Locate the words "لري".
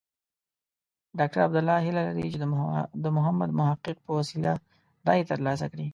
2.07-2.25